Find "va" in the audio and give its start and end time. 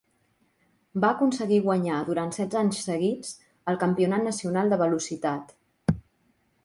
1.03-1.09